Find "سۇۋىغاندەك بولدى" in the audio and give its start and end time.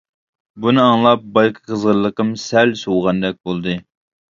2.85-3.83